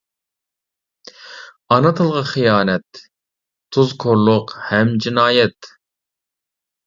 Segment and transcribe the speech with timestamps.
[1.73, 3.03] ئانا تىلغا خىيانەت،
[3.77, 5.71] تۇز كورلۇق ھەم جىنايەت.